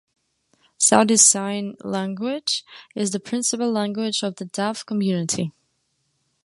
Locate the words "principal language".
3.19-4.23